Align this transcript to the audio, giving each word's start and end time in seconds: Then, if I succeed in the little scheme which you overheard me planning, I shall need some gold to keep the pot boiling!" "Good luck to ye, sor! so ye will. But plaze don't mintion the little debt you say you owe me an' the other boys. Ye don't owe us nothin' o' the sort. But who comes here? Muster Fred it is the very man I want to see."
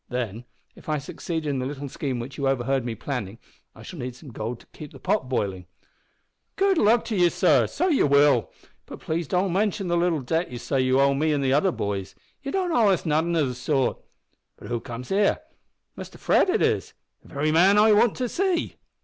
Then, 0.09 0.45
if 0.73 0.89
I 0.89 0.97
succeed 0.97 1.45
in 1.45 1.59
the 1.59 1.65
little 1.67 1.87
scheme 1.87 2.19
which 2.19 2.35
you 2.35 2.47
overheard 2.47 2.83
me 2.83 2.95
planning, 2.95 3.37
I 3.75 3.83
shall 3.83 3.99
need 3.99 4.15
some 4.15 4.31
gold 4.31 4.61
to 4.61 4.65
keep 4.73 4.91
the 4.93 4.99
pot 4.99 5.29
boiling!" 5.29 5.67
"Good 6.55 6.79
luck 6.79 7.05
to 7.05 7.15
ye, 7.15 7.29
sor! 7.29 7.67
so 7.67 7.87
ye 7.87 8.01
will. 8.01 8.51
But 8.87 8.99
plaze 9.01 9.27
don't 9.27 9.53
mintion 9.53 9.89
the 9.89 9.97
little 9.97 10.21
debt 10.23 10.49
you 10.49 10.57
say 10.57 10.81
you 10.81 10.99
owe 10.99 11.13
me 11.13 11.31
an' 11.33 11.41
the 11.41 11.53
other 11.53 11.71
boys. 11.71 12.15
Ye 12.41 12.51
don't 12.51 12.71
owe 12.71 12.89
us 12.89 13.05
nothin' 13.05 13.35
o' 13.35 13.45
the 13.45 13.53
sort. 13.53 13.99
But 14.57 14.69
who 14.69 14.79
comes 14.79 15.09
here? 15.09 15.39
Muster 15.95 16.17
Fred 16.17 16.49
it 16.49 16.63
is 16.63 16.95
the 17.21 17.27
very 17.35 17.51
man 17.51 17.77
I 17.77 17.91
want 17.91 18.15
to 18.15 18.27
see." 18.27 18.77